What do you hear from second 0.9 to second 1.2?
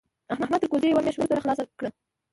يوه مياشت